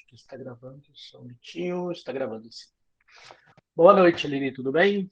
Acho 0.00 0.06
que 0.06 0.14
está 0.14 0.36
gravando. 0.36 0.82
Só 0.94 1.18
um 1.18 1.24
minutinho. 1.24 1.92
Está 1.92 2.10
gravando 2.10 2.50
sim. 2.50 2.68
Boa 3.76 3.92
noite, 3.92 4.26
Aline, 4.26 4.50
tudo 4.50 4.72
bem? 4.72 5.10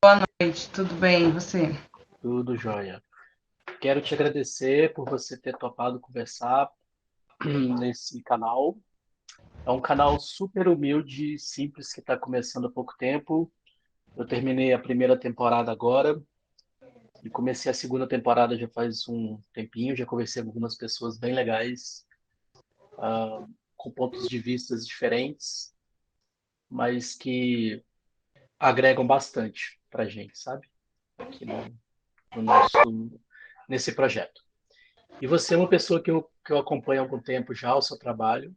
Boa 0.00 0.24
noite, 0.40 0.70
tudo 0.70 0.94
bem? 0.94 1.28
E 1.28 1.32
você? 1.32 1.72
Tudo 2.22 2.56
jóia. 2.56 3.02
Quero 3.80 4.00
te 4.00 4.14
agradecer 4.14 4.94
por 4.94 5.08
você 5.08 5.36
ter 5.36 5.56
topado 5.56 5.98
conversar 5.98 6.70
nesse 7.80 8.22
canal. 8.22 8.78
É 9.66 9.70
um 9.70 9.80
canal 9.80 10.20
super 10.20 10.68
humilde, 10.68 11.36
simples, 11.38 11.92
que 11.92 12.00
está 12.00 12.16
começando 12.16 12.68
há 12.68 12.70
pouco 12.70 12.94
tempo. 12.96 13.50
Eu 14.16 14.24
terminei 14.24 14.72
a 14.72 14.78
primeira 14.78 15.18
temporada 15.18 15.72
agora 15.72 16.22
e 17.24 17.30
comecei 17.30 17.70
a 17.70 17.74
segunda 17.74 18.06
temporada 18.06 18.56
já 18.56 18.68
faz 18.68 19.08
um 19.08 19.36
tempinho. 19.52 19.96
Já 19.96 20.06
conversei 20.06 20.42
com 20.42 20.50
algumas 20.50 20.76
pessoas 20.76 21.18
bem 21.18 21.34
legais, 21.34 22.06
uh, 22.98 23.52
com 23.84 23.90
pontos 23.90 24.26
de 24.26 24.38
vistas 24.38 24.86
diferentes, 24.86 25.74
mas 26.70 27.14
que 27.14 27.84
agregam 28.58 29.06
bastante 29.06 29.78
para 29.90 30.04
a 30.04 30.08
gente, 30.08 30.38
sabe? 30.38 30.66
Aqui 31.18 31.44
no, 31.44 31.78
no, 32.34 32.42
nosso, 32.42 33.20
nesse 33.68 33.92
projeto. 33.92 34.42
E 35.20 35.26
você 35.26 35.52
é 35.52 35.58
uma 35.58 35.68
pessoa 35.68 36.02
que 36.02 36.10
eu, 36.10 36.26
que 36.42 36.50
eu 36.50 36.56
acompanho 36.56 37.02
há 37.02 37.04
algum 37.04 37.20
tempo 37.20 37.54
já, 37.54 37.76
o 37.76 37.82
seu 37.82 37.98
trabalho, 37.98 38.56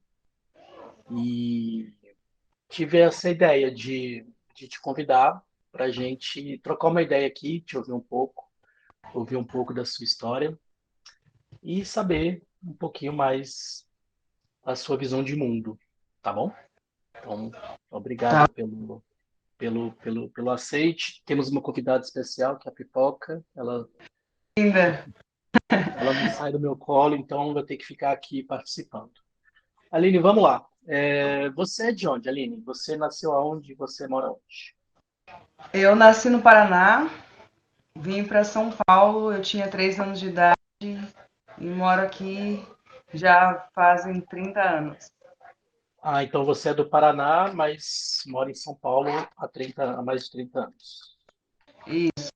e 1.11 1.93
tive 2.69 2.99
essa 2.99 3.29
ideia 3.29 3.69
de, 3.69 4.25
de 4.55 4.69
te 4.69 4.79
convidar 4.79 5.43
para 5.73 5.85
a 5.85 5.91
gente 5.91 6.57
trocar 6.59 6.87
uma 6.87 7.01
ideia 7.01 7.27
aqui, 7.27 7.59
te 7.59 7.77
ouvir 7.77 7.91
um 7.91 7.99
pouco, 7.99 8.49
ouvir 9.13 9.35
um 9.35 9.43
pouco 9.43 9.73
da 9.73 9.83
sua 9.83 10.05
história 10.05 10.57
e 11.61 11.83
saber 11.83 12.41
um 12.63 12.73
pouquinho 12.73 13.11
mais 13.11 13.86
a 14.67 14.75
sua 14.75 14.97
visão 14.97 15.23
de 15.23 15.33
mundo, 15.33 15.79
tá 16.21 16.33
bom? 16.33 16.51
Então, 17.17 17.49
obrigado 17.89 18.33
tá. 18.33 18.47
pelo, 18.49 19.01
pelo, 19.57 19.93
pelo, 19.93 20.29
pelo 20.29 20.51
aceite. 20.51 21.23
Temos 21.25 21.49
uma 21.49 21.61
convidada 21.61 22.03
especial, 22.03 22.57
que 22.57 22.67
é 22.67 22.71
a 22.71 22.75
Pipoca. 22.75 23.41
Ela, 23.55 23.87
Ainda. 24.59 25.05
ela 25.71 26.13
não 26.13 26.29
sai 26.31 26.51
do 26.51 26.59
meu 26.59 26.75
colo, 26.75 27.15
então 27.15 27.53
vou 27.53 27.63
ter 27.63 27.77
que 27.77 27.85
ficar 27.85 28.11
aqui 28.11 28.43
participando. 28.43 29.13
Aline, 29.89 30.19
vamos 30.19 30.43
lá. 30.43 30.65
É, 30.85 31.49
você 31.51 31.87
é 31.87 31.91
de 31.93 32.05
onde, 32.05 32.27
Aline? 32.27 32.59
Você 32.65 32.97
nasceu 32.97 33.31
aonde? 33.31 33.73
Você 33.73 34.05
mora 34.05 34.31
onde? 34.31 34.75
Eu 35.73 35.95
nasci 35.95 36.29
no 36.29 36.41
Paraná, 36.41 37.09
vim 37.95 38.25
para 38.25 38.43
São 38.43 38.69
Paulo, 38.85 39.31
eu 39.31 39.41
tinha 39.41 39.69
três 39.69 39.97
anos 39.97 40.19
de 40.19 40.27
idade 40.27 40.57
e 40.81 41.65
moro 41.65 42.01
aqui 42.01 42.61
já 43.13 43.67
fazem 43.73 44.21
30 44.21 44.61
anos. 44.61 45.11
Ah, 46.01 46.23
então 46.23 46.45
você 46.45 46.69
é 46.69 46.73
do 46.73 46.89
Paraná, 46.89 47.51
mas 47.53 48.21
mora 48.27 48.49
em 48.49 48.55
São 48.55 48.75
Paulo 48.75 49.09
há, 49.37 49.47
30, 49.47 49.83
há 49.83 50.01
mais 50.01 50.25
de 50.25 50.31
30 50.31 50.59
anos. 50.59 51.17
Isso. 51.85 52.29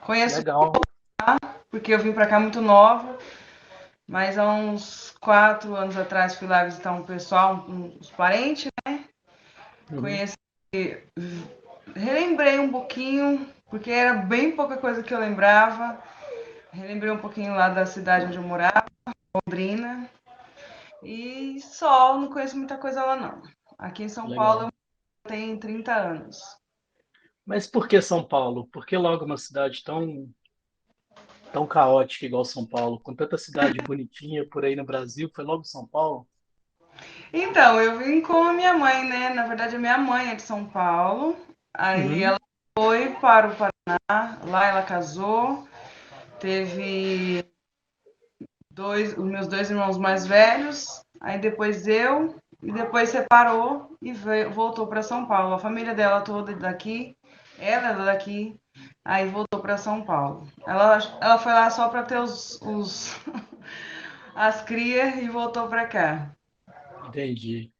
Conheço 0.00 0.38
Legal. 0.38 0.72
porque 1.70 1.94
eu 1.94 1.98
vim 1.98 2.12
para 2.12 2.26
cá 2.26 2.40
muito 2.40 2.60
nova, 2.60 3.18
mas 4.06 4.38
há 4.38 4.52
uns 4.52 5.14
quatro 5.20 5.74
anos 5.76 5.96
atrás 5.96 6.34
fui 6.36 6.48
lá 6.48 6.64
visitar 6.64 6.92
um 6.92 7.04
pessoal, 7.04 7.64
uns 7.68 8.10
parentes, 8.10 8.70
né? 8.86 9.04
Uhum. 9.90 10.00
Conheci, 10.00 10.36
relembrei 11.94 12.58
um 12.58 12.70
pouquinho, 12.70 13.48
porque 13.70 13.90
era 13.90 14.14
bem 14.14 14.56
pouca 14.56 14.76
coisa 14.76 15.02
que 15.02 15.14
eu 15.14 15.20
lembrava. 15.20 16.02
Relembrei 16.72 17.12
um 17.12 17.18
pouquinho 17.18 17.54
lá 17.54 17.68
da 17.68 17.84
cidade 17.84 18.26
onde 18.26 18.36
eu 18.36 18.42
morava, 18.42 18.81
Londrina. 19.34 20.10
E 21.02 21.60
só, 21.60 22.18
não 22.18 22.28
conheço 22.28 22.56
muita 22.56 22.76
coisa 22.76 23.04
lá 23.04 23.16
não. 23.16 23.42
Aqui 23.78 24.04
em 24.04 24.08
São 24.08 24.28
Legal. 24.28 24.44
Paulo 24.44 24.62
eu 24.66 25.28
tenho 25.28 25.58
30 25.58 25.94
anos. 25.94 26.40
Mas 27.44 27.66
por 27.66 27.88
que 27.88 28.00
São 28.00 28.22
Paulo? 28.22 28.68
Por 28.68 28.86
que 28.86 28.96
logo 28.96 29.24
uma 29.24 29.36
cidade 29.36 29.82
tão 29.82 30.28
tão 31.52 31.66
caótica 31.66 32.24
igual 32.24 32.44
São 32.44 32.66
Paulo, 32.66 32.98
com 33.00 33.14
tanta 33.14 33.36
cidade 33.36 33.76
bonitinha 33.84 34.48
por 34.48 34.64
aí 34.64 34.74
no 34.74 34.84
Brasil, 34.84 35.30
foi 35.34 35.44
logo 35.44 35.64
São 35.64 35.86
Paulo? 35.86 36.26
Então, 37.32 37.80
eu 37.80 37.98
vim 37.98 38.20
com 38.20 38.42
a 38.42 38.52
minha 38.52 38.76
mãe, 38.76 39.04
né? 39.08 39.30
Na 39.30 39.46
verdade, 39.46 39.76
a 39.76 39.78
minha 39.78 39.98
mãe 39.98 40.30
é 40.30 40.34
de 40.34 40.42
São 40.42 40.64
Paulo. 40.66 41.36
Aí 41.74 42.06
uhum. 42.06 42.22
ela 42.22 42.40
foi 42.78 43.10
para 43.14 43.48
o 43.48 43.56
Paraná, 43.56 44.38
lá 44.44 44.66
ela 44.66 44.82
casou, 44.82 45.66
teve 46.38 47.44
dois, 48.74 49.16
os 49.16 49.24
meus 49.24 49.46
dois 49.46 49.70
irmãos 49.70 49.98
mais 49.98 50.26
velhos, 50.26 51.04
aí 51.20 51.38
depois 51.38 51.86
eu, 51.86 52.36
e 52.62 52.72
depois 52.72 53.08
separou 53.08 53.96
e 54.00 54.12
veio, 54.12 54.50
voltou 54.50 54.86
para 54.86 55.02
São 55.02 55.26
Paulo. 55.26 55.54
A 55.54 55.58
família 55.58 55.94
dela 55.94 56.20
toda 56.20 56.54
daqui, 56.54 57.16
ela 57.58 57.88
é 57.88 58.04
daqui, 58.04 58.56
aí 59.04 59.28
voltou 59.28 59.60
para 59.60 59.76
São 59.76 60.02
Paulo. 60.04 60.46
Ela, 60.66 60.98
ela 61.20 61.38
foi 61.38 61.52
lá 61.52 61.68
só 61.70 61.88
para 61.88 62.04
ter 62.04 62.18
os, 62.18 62.60
os 62.62 63.16
as 64.34 64.62
crias 64.62 65.16
e 65.16 65.28
voltou 65.28 65.68
para 65.68 65.86
cá. 65.86 66.34
Entendi. 67.08 67.70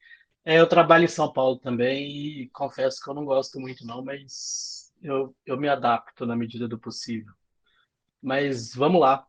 É, 0.45 0.59
eu 0.59 0.69
trabalho 0.69 1.05
em 1.05 1.09
São 1.09 1.33
Paulo 1.33 1.57
também 1.59 2.11
e 2.11 2.49
confesso 2.49 3.01
que 3.01 3.09
eu 3.09 3.15
não 3.15 3.25
gosto 3.25 3.61
muito 3.61 3.87
não, 3.87 4.03
mas 4.05 4.93
eu, 5.01 5.35
eu 5.47 5.57
me 5.57 5.69
adapto 5.69 6.27
na 6.27 6.35
medida 6.35 6.67
do 6.67 6.79
possível. 6.79 7.33
Mas 8.21 8.75
vamos 8.75 9.01
lá. 9.01 9.27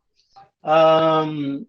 Um, 0.63 1.65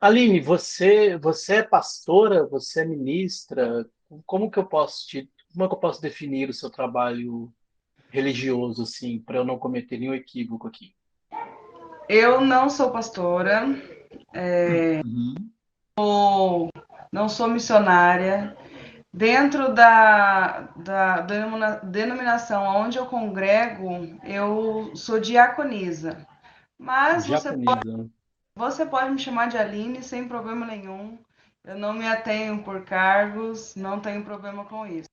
Aline, 0.00 0.40
você, 0.40 1.16
você 1.16 1.56
é 1.56 1.62
pastora, 1.62 2.46
você 2.46 2.82
é 2.82 2.84
ministra. 2.84 3.86
Como 4.24 4.50
que 4.50 4.58
eu 4.58 4.66
posso 4.66 5.06
te, 5.06 5.28
como 5.52 5.64
é 5.64 5.68
que 5.68 5.74
eu 5.74 5.78
posso 5.78 6.00
definir 6.00 6.48
o 6.48 6.54
seu 6.54 6.70
trabalho 6.70 7.52
religioso, 8.10 8.82
assim, 8.82 9.18
para 9.18 9.38
eu 9.38 9.44
não 9.44 9.58
cometer 9.58 9.98
nenhum 9.98 10.14
equívoco 10.14 10.68
aqui? 10.68 10.94
Eu 12.08 12.40
não 12.40 12.70
sou 12.70 12.90
pastora, 12.90 13.66
é, 14.32 15.00
uhum. 15.04 15.34
sou, 15.98 16.70
não 17.10 17.28
sou 17.28 17.48
missionária. 17.48 18.56
Dentro 19.12 19.72
da, 19.72 20.72
da 20.76 21.20
denominação 21.82 22.64
onde 22.64 22.98
eu 22.98 23.06
congrego, 23.06 23.88
eu 24.22 24.94
sou 24.94 25.18
diaconisa. 25.18 26.26
Mas 26.78 27.24
diaconisa. 27.24 27.50
você 27.50 27.64
pode 27.64 28.10
você 28.56 28.86
pode 28.86 29.10
me 29.10 29.18
chamar 29.18 29.48
de 29.50 29.58
Aline 29.58 30.02
sem 30.02 30.26
problema 30.26 30.64
nenhum. 30.64 31.18
Eu 31.62 31.76
não 31.76 31.92
me 31.92 32.06
atenho 32.06 32.62
por 32.62 32.84
cargos, 32.84 33.76
não 33.76 34.00
tenho 34.00 34.24
problema 34.24 34.64
com 34.64 34.86
isso. 34.86 35.10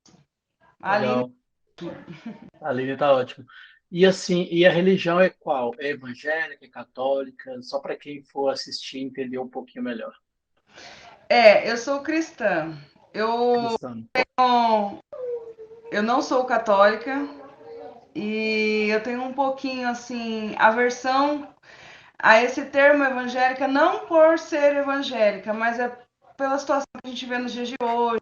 Aline. 0.82 1.36
Aline 2.62 2.96
tá 2.96 3.12
ótimo. 3.12 3.46
E 3.92 4.06
assim, 4.06 4.48
e 4.50 4.66
a 4.66 4.72
religião 4.72 5.20
é 5.20 5.30
qual? 5.30 5.72
É 5.78 5.90
evangélica, 5.90 6.66
é 6.66 6.70
católica? 6.70 7.62
Só 7.62 7.80
para 7.80 7.98
quem 7.98 8.24
for 8.24 8.50
assistir 8.50 9.00
entender 9.00 9.38
um 9.38 9.50
pouquinho 9.50 9.84
melhor. 9.84 10.14
É, 11.28 11.70
eu 11.70 11.78
sou 11.78 12.02
cristã. 12.02 12.78
Eu 13.14 13.76
tenho, 13.78 15.00
eu 15.92 16.02
não 16.02 16.22
sou 16.22 16.46
católica 16.46 17.28
e 18.16 18.88
eu 18.90 19.04
tenho 19.04 19.22
um 19.22 19.34
pouquinho 19.34 19.88
assim 19.88 20.56
aversão 20.58 21.53
a 22.24 22.42
esse 22.42 22.64
termo 22.64 23.04
evangélica, 23.04 23.68
não 23.68 24.08
por 24.08 24.40
ser 24.40 24.78
evangélica, 24.78 25.54
mas 25.54 25.78
é 25.78 25.94
pela 26.38 26.58
situação 26.58 26.88
que 27.02 27.08
a 27.08 27.10
gente 27.10 27.26
vê 27.26 27.38
nos 27.38 27.52
dias 27.52 27.68
de 27.68 27.76
hoje, 27.84 28.22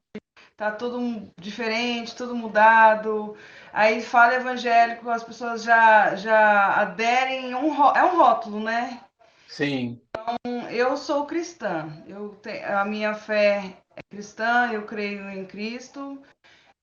tá 0.57 0.71
tudo 0.71 1.31
diferente, 1.39 2.15
tudo 2.15 2.36
mudado. 2.36 3.38
Aí 3.71 4.01
fala 4.01 4.33
evangélico, 4.33 5.07
as 5.07 5.24
pessoas 5.24 5.62
já, 5.62 6.15
já 6.15 6.81
aderem, 6.81 7.53
um, 7.53 7.71
é 7.95 8.03
um 8.03 8.18
rótulo, 8.18 8.59
né? 8.59 9.01
Sim. 9.48 10.01
Então, 10.09 10.36
eu 10.71 10.97
sou 10.97 11.27
cristã, 11.27 11.88
eu 12.07 12.36
a 12.75 12.83
minha 12.83 13.13
fé 13.13 13.77
é 13.95 14.01
cristã, 14.09 14.71
eu 14.74 14.83
creio 14.83 15.30
em 15.30 15.45
Cristo, 15.45 16.19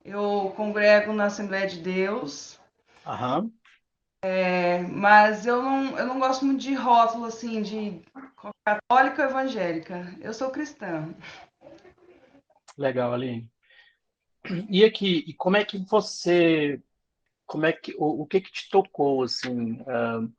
eu 0.05 0.53
congrego 0.55 1.13
na 1.13 1.25
Assembleia 1.25 1.67
de 1.67 1.81
Deus. 1.81 2.61
Aham. 3.05 3.51
É, 4.31 4.83
mas 4.83 5.47
eu 5.47 5.63
não, 5.63 5.99
eu 5.99 6.07
não 6.07 6.21
gosto 6.21 6.45
muito 6.45 6.61
de 6.61 6.75
rótulo 6.75 7.25
assim, 7.25 7.63
de 7.63 8.03
católica 8.63 9.23
ou 9.23 9.31
evangélica. 9.31 10.15
Eu 10.21 10.35
sou 10.35 10.51
cristã. 10.51 11.15
Legal, 12.77 13.15
Aline. 13.15 13.51
E 14.69 14.85
aqui, 14.85 15.25
e 15.27 15.33
como 15.33 15.57
é 15.57 15.65
que 15.65 15.79
você, 15.79 16.79
como 17.47 17.65
é 17.65 17.73
que, 17.73 17.95
o, 17.97 18.23
o 18.23 18.27
que 18.27 18.43
que 18.43 18.53
te 18.53 18.69
tocou 18.69 19.23
assim? 19.23 19.81
Uh, 19.81 20.31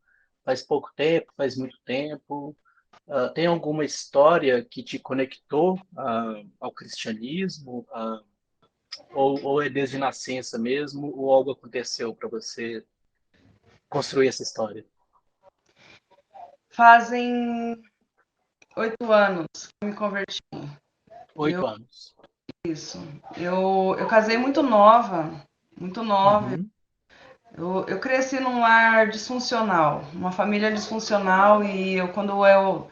faz 0.45 0.61
pouco 0.61 0.91
tempo, 0.95 1.33
faz 1.35 1.57
muito 1.57 1.79
tempo? 1.83 2.55
Uh, 3.07 3.33
tem 3.33 3.47
alguma 3.47 3.83
história 3.83 4.63
que 4.63 4.83
te 4.83 4.99
conectou 4.99 5.73
uh, 5.93 6.47
ao 6.59 6.71
cristianismo? 6.71 7.87
ou, 9.15 9.43
ou 9.43 9.61
é 9.63 9.67
desde 9.67 9.97
nascença 9.97 10.59
mesmo? 10.59 11.11
Ou 11.17 11.33
algo 11.33 11.51
aconteceu 11.51 12.13
para 12.13 12.29
você 12.29 12.85
construir 13.89 14.27
essa 14.27 14.43
história? 14.43 14.85
Fazem 16.69 17.81
oito 18.77 19.11
anos 19.11 19.47
que 19.55 19.87
me 19.87 19.93
converti. 19.93 20.41
Oito 21.35 21.65
anos. 21.65 22.15
Isso. 22.65 23.01
Eu, 23.37 23.95
eu 23.97 24.07
casei 24.07 24.37
muito 24.37 24.61
nova, 24.61 25.31
muito 25.77 26.03
nova. 26.03 26.55
Uhum. 26.55 26.69
Eu, 27.57 27.85
eu 27.87 27.99
cresci 27.99 28.39
num 28.39 28.59
lar 28.59 29.09
disfuncional, 29.09 30.03
uma 30.13 30.31
família 30.31 30.71
disfuncional, 30.71 31.63
e 31.63 31.95
eu, 31.95 32.13
quando 32.13 32.45
eu 32.45 32.89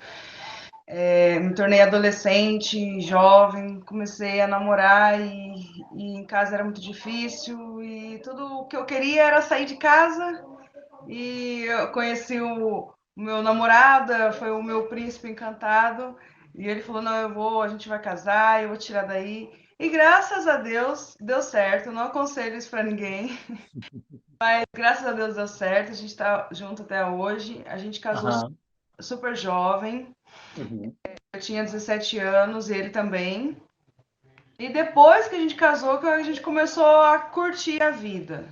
é, 0.88 1.40
me 1.40 1.54
tornei 1.54 1.82
adolescente, 1.82 3.00
jovem, 3.02 3.80
comecei 3.82 4.42
a 4.42 4.48
namorar 4.48 5.22
e, 5.22 5.54
e, 5.96 6.18
em 6.18 6.26
casa 6.26 6.56
era 6.56 6.64
muito 6.64 6.82
difícil 6.82 7.84
e 7.84 8.20
tudo 8.20 8.62
o 8.62 8.66
que 8.66 8.76
eu 8.76 8.86
queria 8.86 9.24
era 9.24 9.42
sair 9.42 9.66
de 9.66 9.76
casa 9.76 10.57
e 11.08 11.64
eu 11.66 11.92
conheci 11.92 12.40
o, 12.40 12.94
meu 13.16 13.42
namorado, 13.42 14.14
foi 14.34 14.52
o 14.52 14.62
meu 14.62 14.88
príncipe 14.88 15.30
encantado 15.30 16.16
e 16.54 16.68
ele 16.68 16.82
falou 16.82 17.02
não 17.02 17.16
eu 17.16 17.34
vou, 17.34 17.62
a 17.62 17.68
gente 17.68 17.90
vai 17.90 18.02
casar, 18.02 18.62
eu 18.62 18.70
vou 18.70 18.78
tirar 18.78 19.04
daí 19.04 19.52
e 19.80 19.90
graças 19.90 20.48
a 20.48 20.58
Deus 20.58 21.16
deu 21.20 21.42
certo. 21.42 21.92
Não 21.92 22.04
aconselho 22.04 22.58
isso 22.58 22.70
para 22.70 22.84
ninguém, 22.84 23.38
mas 24.42 24.66
graças 24.76 25.06
a 25.06 25.12
Deus 25.12 25.36
deu 25.36 25.48
certo. 25.48 25.92
A 25.92 25.96
gente 25.96 26.10
está 26.10 26.50
junto 26.52 26.82
até 26.82 27.06
hoje. 27.06 27.64
A 27.68 27.78
gente 27.78 28.00
casou 28.00 28.32
uhum. 28.32 28.56
super 29.00 29.36
jovem. 29.36 30.16
Uhum. 30.58 30.96
Eu 31.34 31.40
tinha 31.40 31.64
17 31.64 32.18
anos, 32.18 32.70
ele 32.72 32.90
também. 32.90 33.56
E 34.58 34.70
depois 34.70 35.28
que 35.28 35.36
a 35.36 35.40
gente 35.40 35.54
casou, 35.54 36.00
que 36.00 36.08
a 36.08 36.24
gente 36.24 36.42
começou 36.42 37.02
a 37.02 37.20
curtir 37.20 37.82
a 37.82 37.92
vida. 37.92 38.48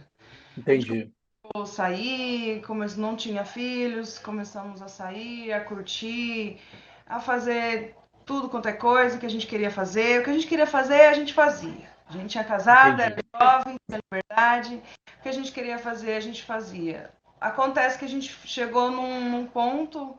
Entendi. 0.55 1.11
A 1.53 1.65
sair, 1.65 2.61
come... 2.61 2.85
não 2.97 3.15
tinha 3.15 3.43
filhos, 3.45 4.19
começamos 4.19 4.81
a 4.81 4.87
sair, 4.87 5.51
a 5.51 5.61
curtir, 5.61 6.59
a 7.05 7.19
fazer 7.19 7.95
tudo 8.25 8.49
quanto 8.49 8.67
é 8.67 8.73
coisa 8.73 9.17
que 9.17 9.25
a 9.25 9.29
gente 9.29 9.47
queria 9.47 9.69
fazer. 9.69 10.19
O 10.19 10.23
que 10.23 10.29
a 10.29 10.33
gente 10.33 10.47
queria 10.47 10.67
fazer, 10.67 11.01
a 11.01 11.13
gente 11.13 11.33
fazia. 11.33 11.93
A 12.07 12.13
gente 12.13 12.43
casado, 12.43 13.01
Entendi. 13.01 13.19
era 13.33 13.55
jovem, 13.55 13.77
tinha 13.87 13.99
liberdade. 14.11 14.81
O 15.17 15.21
que 15.23 15.29
a 15.29 15.31
gente 15.31 15.51
queria 15.51 15.77
fazer, 15.77 16.15
a 16.15 16.19
gente 16.19 16.43
fazia. 16.43 17.11
Acontece 17.41 17.97
que 17.97 18.05
a 18.05 18.09
gente 18.09 18.29
chegou 18.45 18.91
num, 18.91 19.29
num 19.29 19.45
ponto 19.45 20.17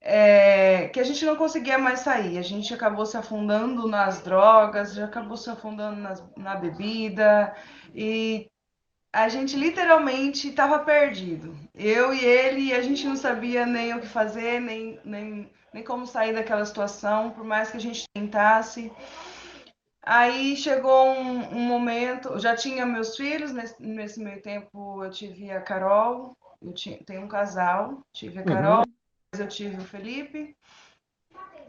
é, 0.00 0.88
que 0.88 1.00
a 1.00 1.04
gente 1.04 1.24
não 1.24 1.36
conseguia 1.36 1.78
mais 1.78 2.00
sair. 2.00 2.38
A 2.38 2.42
gente 2.42 2.72
acabou 2.72 3.04
se 3.04 3.16
afundando 3.16 3.86
nas 3.88 4.22
drogas, 4.22 4.94
já 4.94 5.04
acabou 5.04 5.36
se 5.36 5.50
afundando 5.50 6.00
nas, 6.00 6.22
na 6.36 6.54
bebida 6.54 7.54
e 7.94 8.48
a 9.12 9.28
gente 9.28 9.56
literalmente 9.56 10.48
estava 10.48 10.78
perdido. 10.78 11.56
Eu 11.74 12.14
e 12.14 12.24
ele, 12.24 12.72
a 12.72 12.82
gente 12.82 13.06
não 13.06 13.16
sabia 13.16 13.66
nem 13.66 13.94
o 13.94 14.00
que 14.00 14.06
fazer, 14.06 14.60
nem, 14.60 15.00
nem, 15.04 15.50
nem 15.72 15.82
como 15.82 16.06
sair 16.06 16.32
daquela 16.32 16.64
situação, 16.64 17.30
por 17.30 17.44
mais 17.44 17.70
que 17.70 17.76
a 17.76 17.80
gente 17.80 18.04
tentasse. 18.14 18.92
Aí 20.02 20.56
chegou 20.56 21.10
um, 21.10 21.56
um 21.56 21.60
momento, 21.60 22.38
já 22.38 22.56
tinha 22.56 22.86
meus 22.86 23.16
filhos, 23.16 23.52
nesse, 23.52 23.82
nesse 23.82 24.20
meio 24.20 24.40
tempo 24.40 25.04
eu 25.04 25.10
tive 25.10 25.50
a 25.50 25.60
Carol, 25.60 26.36
eu 26.62 26.72
tinha, 26.72 26.98
tenho 27.04 27.22
um 27.22 27.28
casal, 27.28 28.00
tive 28.12 28.38
a 28.38 28.44
Carol. 28.44 28.78
Uhum 28.78 29.00
eu 29.38 29.48
tive 29.48 29.76
o 29.76 29.84
Felipe. 29.84 30.56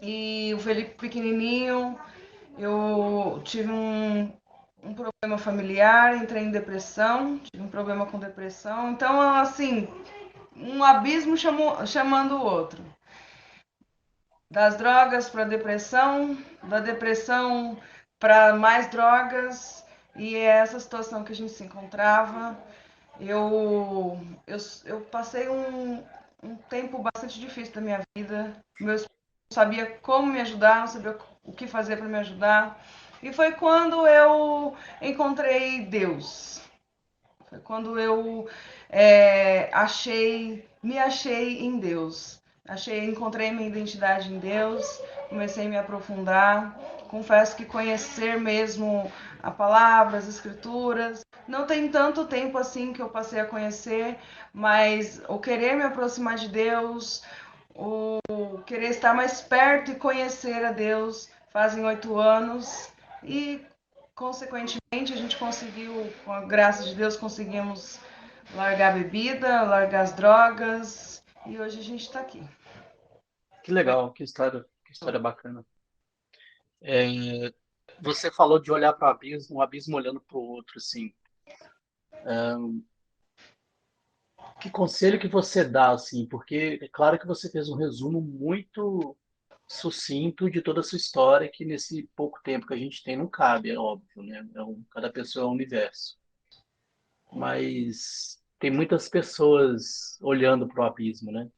E 0.02 0.52
o 0.56 0.60
Felipe 0.60 0.96
pequenininho, 0.96 2.00
eu 2.58 3.40
tive 3.44 3.72
um, 3.72 4.34
um 4.84 4.94
problema 4.94 5.38
familiar, 5.38 6.16
entrei 6.16 6.44
em 6.44 6.52
depressão, 6.52 7.40
tive 7.40 7.64
um 7.64 7.70
problema 7.70 8.06
com 8.06 8.20
depressão. 8.20 8.92
Então, 8.92 9.22
assim, 9.22 9.88
um 10.56 10.84
abismo 10.84 11.38
chamou, 11.38 11.86
chamando 11.86 12.36
o 12.36 12.44
outro. 12.44 12.84
Das 14.50 14.76
drogas 14.76 15.30
para 15.30 15.46
depressão, 15.46 16.38
da 16.64 16.80
depressão 16.80 17.78
para 18.20 18.56
mais 18.56 18.90
drogas, 18.90 19.86
e 20.16 20.36
é 20.36 20.46
essa 20.46 20.80
situação 20.80 21.24
que 21.24 21.32
a 21.32 21.36
gente 21.36 21.52
se 21.52 21.64
encontrava. 21.64 22.58
Eu, 23.20 24.20
eu, 24.48 24.58
eu 24.86 25.02
passei 25.02 25.48
um, 25.48 26.04
um 26.44 26.56
tempo 26.56 27.00
bastante 27.00 27.40
difícil 27.40 27.74
da 27.74 27.82
minha 27.82 28.02
vida. 28.16 28.56
Meus 28.80 29.04
não 29.04 29.08
sabia 29.54 29.86
como 30.02 30.34
me 30.34 30.42
ajudar, 30.42 30.82
não 30.82 30.88
sabia 30.88 31.18
o 31.44 31.54
que 31.54 31.68
fazer 31.68 31.98
para 31.98 32.08
me 32.08 32.18
ajudar. 32.18 32.80
E 33.22 33.32
foi 33.32 33.52
quando 33.52 34.08
eu 34.08 34.76
encontrei 35.02 35.86
Deus. 35.86 36.62
Foi 37.50 37.60
quando 37.60 38.00
eu 38.00 38.48
é, 38.90 39.70
achei, 39.72 40.68
me 40.82 40.98
achei 40.98 41.60
em 41.60 41.78
Deus. 41.78 42.42
Achei, 42.68 43.06
encontrei 43.06 43.52
minha 43.52 43.68
identidade 43.68 44.34
em 44.34 44.40
Deus, 44.40 45.02
comecei 45.30 45.66
a 45.66 45.70
me 45.70 45.78
aprofundar. 45.78 46.80
Confesso 47.10 47.56
que 47.56 47.66
conhecer 47.66 48.40
mesmo 48.40 49.12
a 49.44 49.52
palavra, 49.52 50.18
as 50.18 50.28
escrituras, 50.28 51.26
não 51.48 51.66
tem 51.66 51.90
tanto 51.90 52.26
tempo 52.26 52.58
assim 52.58 52.94
que 52.94 53.02
eu 53.02 53.10
passei 53.10 53.42
a 53.42 53.46
conhecer, 53.46 54.18
mas 54.54 55.22
o 55.28 55.38
querer 55.38 55.76
me 55.76 55.84
aproximar 55.84 56.36
de 56.36 56.48
Deus, 56.48 57.22
o 57.76 58.20
querer 58.66 58.90
estar 58.90 59.14
mais 59.14 59.42
perto 59.42 59.92
e 59.92 59.96
conhecer 59.96 60.64
a 60.64 60.72
Deus 60.72 61.30
fazem 61.52 61.84
oito 61.84 62.18
anos 62.18 62.91
e 63.24 63.66
consequentemente 64.16 65.14
a 65.14 65.16
gente 65.16 65.38
conseguiu, 65.38 66.12
com 66.24 66.32
a 66.32 66.42
graça 66.42 66.84
de 66.84 66.96
Deus, 66.96 67.16
conseguimos 67.16 68.00
largar 68.56 68.92
a 68.92 68.96
bebida, 68.98 69.64
largar 69.64 70.02
as 70.02 70.14
drogas 70.14 71.24
e 71.46 71.60
hoje 71.60 71.80
a 71.80 71.84
gente 71.84 72.02
está 72.02 72.20
aqui. 72.20 72.44
Que 73.64 73.72
legal, 73.72 74.12
que 74.12 74.24
história, 74.24 74.66
que 74.86 74.92
história 74.92 75.20
bacana. 75.20 75.66
É, 76.82 77.54
você 78.02 78.32
falou 78.32 78.60
de 78.60 78.72
olhar 78.72 78.94
para 78.94 79.10
o 79.10 79.12
abismo, 79.12 79.58
um 79.58 79.62
abismo 79.62 79.96
olhando 79.96 80.20
para 80.20 80.38
o 80.38 80.42
outro, 80.42 80.78
assim. 80.78 81.14
Um, 82.26 82.84
que 84.60 84.70
conselho 84.70 85.20
que 85.20 85.28
você 85.28 85.64
dá, 85.64 85.92
assim? 85.92 86.28
Porque 86.28 86.80
é 86.82 86.88
claro 86.88 87.20
que 87.20 87.28
você 87.28 87.50
fez 87.50 87.70
um 87.70 87.76
resumo 87.76 88.22
muito 88.22 89.16
sucinto 89.72 90.50
de 90.50 90.62
toda 90.62 90.82
a 90.82 90.84
sua 90.84 90.98
história, 90.98 91.50
que 91.50 91.64
nesse 91.64 92.10
pouco 92.14 92.42
tempo 92.44 92.68
que 92.68 92.74
a 92.74 92.78
gente 92.78 93.02
tem 93.04 93.16
não 93.16 93.28
cabe, 93.28 93.72
é 93.72 93.80
óbvio, 93.80 94.22
né? 94.22 94.46
É 94.54 94.62
um, 94.62 94.84
cada 94.92 95.10
pessoa 95.10 95.46
é 95.46 95.48
um 95.48 95.54
universo. 95.54 96.18
Mas 97.32 98.38
tem 98.60 98.70
muitas 98.70 99.08
pessoas 99.08 100.20
olhando 100.22 100.68
para 100.68 100.84
o 100.84 100.86
abismo, 100.86 101.32
né? 101.32 101.50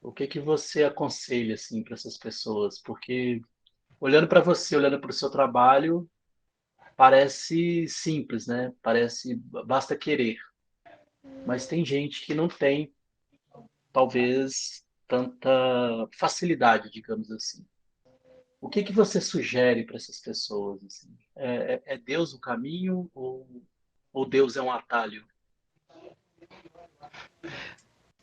O 0.00 0.12
que 0.12 0.28
que 0.28 0.38
você 0.38 0.84
aconselha 0.84 1.54
assim 1.54 1.82
para 1.82 1.94
essas 1.94 2.16
pessoas? 2.16 2.80
Porque 2.80 3.42
olhando 4.00 4.28
para 4.28 4.40
você, 4.40 4.76
olhando 4.76 5.00
para 5.00 5.10
o 5.10 5.12
seu 5.12 5.28
trabalho, 5.28 6.08
parece 6.96 7.88
simples, 7.88 8.46
né? 8.46 8.72
Parece 8.80 9.34
basta 9.66 9.96
querer. 9.96 10.38
Mas 11.44 11.66
tem 11.66 11.84
gente 11.84 12.24
que 12.24 12.34
não 12.34 12.46
tem, 12.46 12.94
talvez, 13.92 14.85
tanta 15.06 15.50
facilidade, 16.18 16.90
digamos 16.90 17.30
assim. 17.30 17.64
O 18.60 18.68
que 18.68 18.82
que 18.82 18.92
você 18.92 19.20
sugere 19.20 19.84
para 19.84 19.96
essas 19.96 20.20
pessoas? 20.20 20.82
Assim? 20.84 21.16
É, 21.36 21.74
é, 21.74 21.94
é 21.94 21.98
Deus 21.98 22.32
o 22.32 22.40
caminho 22.40 23.10
ou, 23.14 23.46
ou 24.12 24.28
Deus 24.28 24.56
é 24.56 24.62
um 24.62 24.70
atalho? 24.70 25.24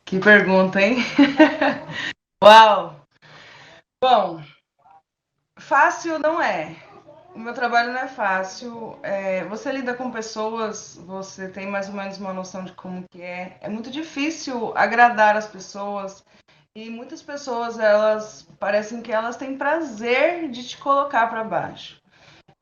Que 0.04 0.20
pergunta, 0.20 0.82
hein? 0.82 0.98
Uau! 2.44 3.08
Bom, 4.02 4.44
fácil 5.58 6.20
não 6.20 6.42
é 6.42 6.76
o 7.34 7.40
meu 7.40 7.54
trabalho 7.54 7.92
não 7.92 8.00
é 8.00 8.08
fácil. 8.08 9.00
É, 9.02 9.44
você 9.46 9.72
lida 9.72 9.94
com 9.94 10.12
pessoas, 10.12 10.96
você 11.06 11.50
tem 11.50 11.68
mais 11.68 11.90
ou 11.90 11.96
menos 11.96 12.18
uma 12.18 12.34
noção 12.34 12.64
de 12.64 12.74
como 12.74 13.06
que 13.10 13.22
é. 13.22 13.58
É 13.62 13.70
muito 13.70 13.90
difícil 13.90 14.72
agradar 14.78 15.36
as 15.36 15.48
pessoas. 15.48 16.24
E 16.76 16.90
muitas 16.90 17.22
pessoas, 17.22 17.78
elas 17.78 18.48
parecem 18.60 19.00
que 19.00 19.12
elas 19.12 19.38
têm 19.38 19.56
prazer 19.56 20.50
de 20.50 20.68
te 20.68 20.76
colocar 20.78 21.28
para 21.28 21.44
baixo. 21.44 22.02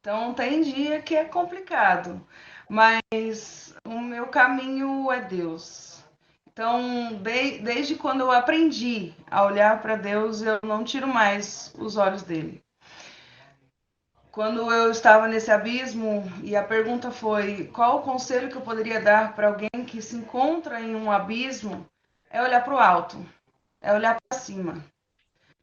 Então 0.01 0.33
tem 0.33 0.61
dia 0.61 1.01
que 1.01 1.15
é 1.15 1.23
complicado, 1.23 2.27
mas 2.67 3.73
o 3.85 3.99
meu 3.99 4.27
caminho 4.27 5.09
é 5.09 5.21
Deus. 5.21 6.03
Então, 6.51 7.13
de, 7.23 7.59
desde 7.59 7.95
quando 7.95 8.19
eu 8.19 8.31
aprendi 8.31 9.13
a 9.29 9.45
olhar 9.45 9.81
para 9.81 9.95
Deus, 9.95 10.41
eu 10.41 10.59
não 10.61 10.83
tiro 10.83 11.07
mais 11.07 11.73
os 11.77 11.95
olhos 11.95 12.23
dele. 12.23 12.61
Quando 14.29 14.69
eu 14.73 14.91
estava 14.91 15.25
nesse 15.25 15.49
abismo 15.51 16.29
e 16.43 16.53
a 16.53 16.63
pergunta 16.63 17.11
foi 17.11 17.67
qual 17.67 17.99
o 17.99 18.01
conselho 18.01 18.49
que 18.49 18.57
eu 18.57 18.61
poderia 18.61 18.99
dar 18.99 19.33
para 19.35 19.47
alguém 19.47 19.85
que 19.87 20.01
se 20.01 20.17
encontra 20.17 20.81
em 20.81 20.95
um 20.95 21.09
abismo, 21.09 21.87
é 22.29 22.41
olhar 22.41 22.63
para 22.63 22.73
o 22.73 22.79
alto, 22.79 23.25
é 23.81 23.93
olhar 23.93 24.17
para 24.21 24.39
cima. 24.39 24.85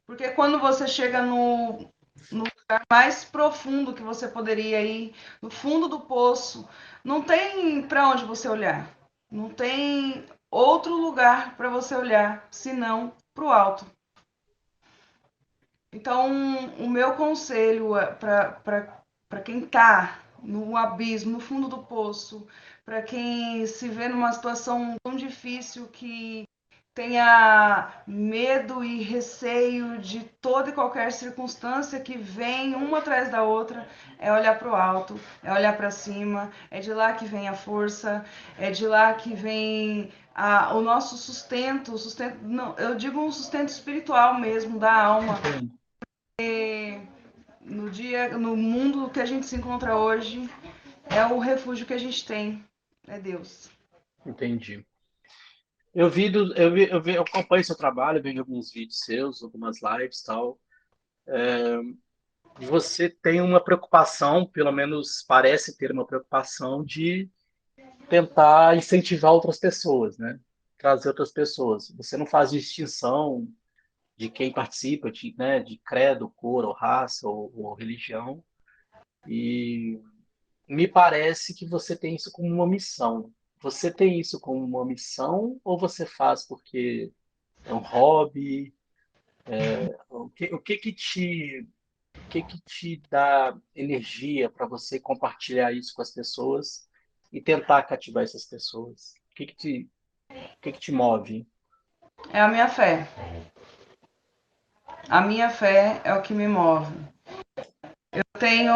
Porque 0.06 0.30
quando 0.30 0.58
você 0.58 0.86
chega 0.88 1.22
no, 1.22 1.88
no 2.32 2.44
lugar 2.44 2.82
mais 2.90 3.24
profundo 3.24 3.94
que 3.94 4.02
você 4.02 4.26
poderia 4.26 4.82
ir, 4.82 5.14
no 5.40 5.50
fundo 5.50 5.88
do 5.88 6.00
poço, 6.00 6.68
não 7.04 7.22
tem 7.22 7.82
para 7.82 8.08
onde 8.08 8.24
você 8.24 8.48
olhar. 8.48 8.90
Não 9.30 9.50
tem 9.50 10.24
outro 10.50 10.94
lugar 10.94 11.56
para 11.56 11.68
você 11.68 11.94
olhar 11.94 12.46
senão 12.50 13.12
para 13.34 13.44
o 13.44 13.52
alto. 13.52 13.86
Então, 15.92 16.28
o 16.78 16.88
meu 16.88 17.14
conselho 17.14 17.96
é 17.96 18.06
para 18.06 19.40
quem 19.44 19.60
está 19.60 20.18
no 20.42 20.76
abismo, 20.76 21.32
no 21.32 21.40
fundo 21.40 21.68
do 21.68 21.82
poço, 21.82 22.46
para 22.84 23.02
quem 23.02 23.66
se 23.66 23.88
vê 23.88 24.08
numa 24.08 24.32
situação 24.32 24.96
tão 25.02 25.16
difícil 25.16 25.88
que 25.88 26.47
tenha 26.98 27.92
medo 28.08 28.82
e 28.82 29.04
receio 29.04 29.98
de 29.98 30.18
toda 30.40 30.70
e 30.70 30.72
qualquer 30.72 31.12
circunstância 31.12 32.00
que 32.00 32.18
vem 32.18 32.74
uma 32.74 32.98
atrás 32.98 33.30
da 33.30 33.44
outra, 33.44 33.86
é 34.18 34.32
olhar 34.32 34.58
para 34.58 34.68
o 34.68 34.74
alto, 34.74 35.14
é 35.44 35.52
olhar 35.52 35.76
para 35.76 35.92
cima, 35.92 36.50
é 36.68 36.80
de 36.80 36.92
lá 36.92 37.12
que 37.12 37.24
vem 37.24 37.46
a 37.46 37.54
força, 37.54 38.24
é 38.58 38.72
de 38.72 38.84
lá 38.84 39.14
que 39.14 39.32
vem 39.32 40.10
a, 40.34 40.74
o 40.74 40.80
nosso 40.80 41.16
sustento, 41.16 41.96
sustento, 41.96 42.38
não, 42.42 42.74
eu 42.76 42.96
digo 42.96 43.20
um 43.20 43.30
sustento 43.30 43.68
espiritual 43.68 44.40
mesmo 44.40 44.76
da 44.76 44.92
alma. 44.92 45.38
Porque 46.36 47.00
no 47.60 47.90
dia, 47.90 48.36
no 48.36 48.56
mundo 48.56 49.08
que 49.08 49.20
a 49.20 49.24
gente 49.24 49.46
se 49.46 49.54
encontra 49.54 49.96
hoje, 49.96 50.50
é 51.08 51.24
o 51.26 51.38
refúgio 51.38 51.86
que 51.86 51.94
a 51.94 51.98
gente 51.98 52.26
tem, 52.26 52.64
é 53.06 53.20
Deus. 53.20 53.70
Entendi. 54.26 54.84
Eu 55.98 56.08
vi, 56.08 56.30
do, 56.30 56.54
eu, 56.54 56.72
vi, 56.72 56.88
eu, 56.88 57.02
vi, 57.02 57.14
eu 57.16 57.22
acompanho 57.22 57.64
seu 57.64 57.74
trabalho, 57.74 58.22
vejo 58.22 58.38
alguns 58.38 58.70
vídeos 58.70 59.00
seus, 59.00 59.42
algumas 59.42 59.80
lives 59.82 60.22
tal. 60.22 60.56
É, 61.26 61.76
você 62.60 63.08
tem 63.10 63.40
uma 63.40 63.58
preocupação, 63.58 64.46
pelo 64.46 64.70
menos 64.70 65.24
parece 65.26 65.76
ter 65.76 65.90
uma 65.90 66.06
preocupação 66.06 66.84
de 66.84 67.28
tentar 68.08 68.76
incentivar 68.76 69.32
outras 69.32 69.58
pessoas, 69.58 70.16
né? 70.16 70.38
Trazer 70.78 71.08
outras 71.08 71.32
pessoas. 71.32 71.90
Você 71.96 72.16
não 72.16 72.26
faz 72.26 72.52
distinção 72.52 73.48
de 74.16 74.30
quem 74.30 74.52
participa, 74.52 75.10
de, 75.10 75.34
né, 75.36 75.58
de 75.58 75.78
credo, 75.78 76.30
cor, 76.30 76.64
ou 76.64 76.74
raça, 76.74 77.26
ou, 77.26 77.52
ou 77.56 77.74
religião. 77.74 78.40
E 79.26 80.00
me 80.68 80.86
parece 80.86 81.52
que 81.52 81.66
você 81.66 81.96
tem 81.96 82.14
isso 82.14 82.30
como 82.30 82.54
uma 82.54 82.68
missão. 82.68 83.32
Você 83.60 83.90
tem 83.92 84.20
isso 84.20 84.40
como 84.40 84.64
uma 84.64 84.84
missão 84.84 85.60
ou 85.64 85.78
você 85.78 86.06
faz 86.06 86.46
porque 86.46 87.12
é 87.64 87.74
um 87.74 87.78
hobby? 87.78 88.72
É, 89.46 89.98
o, 90.08 90.28
que, 90.30 90.44
o 90.54 90.60
que 90.60 90.76
que 90.76 90.92
te 90.92 91.66
o 92.16 92.28
que 92.28 92.42
que 92.42 92.60
te 92.60 93.02
dá 93.10 93.56
energia 93.74 94.50
para 94.50 94.66
você 94.66 95.00
compartilhar 95.00 95.72
isso 95.72 95.94
com 95.94 96.02
as 96.02 96.10
pessoas 96.10 96.88
e 97.32 97.40
tentar 97.40 97.82
cativar 97.82 98.22
essas 98.22 98.44
pessoas? 98.44 99.14
O 99.30 99.34
que 99.34 99.46
que 99.46 99.56
te 99.56 99.90
o 100.30 100.60
que 100.60 100.72
que 100.72 100.78
te 100.78 100.92
move? 100.92 101.46
É 102.32 102.40
a 102.40 102.48
minha 102.48 102.68
fé. 102.68 103.08
A 105.08 105.20
minha 105.22 105.48
fé 105.48 106.00
é 106.04 106.12
o 106.12 106.22
que 106.22 106.34
me 106.34 106.46
move. 106.46 106.92
Eu 108.12 108.24
tenho 108.38 108.74